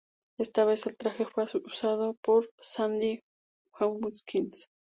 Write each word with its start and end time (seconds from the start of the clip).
Esta 0.39 0.65
vez, 0.65 0.87
el 0.87 0.97
traje 0.97 1.27
fue 1.27 1.45
usado 1.63 2.15
por 2.23 2.49
Sandy 2.59 3.19
Hawkins. 3.75 4.67